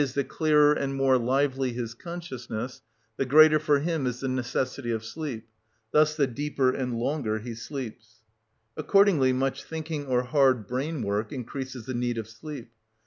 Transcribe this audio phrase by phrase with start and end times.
[0.13, 2.81] _,the clearer and more lively his consciousness,
[3.17, 5.47] the greater for him is the necessity of sleep,
[5.91, 8.23] thus the deeper and longer he sleeps.
[8.75, 12.71] Accordingly much thinking or hard brain work increases the need of sleep.